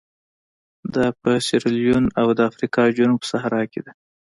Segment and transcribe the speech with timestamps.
[0.95, 3.91] دا په سیریلیون او د افریقا جنوب صحرا کې ده.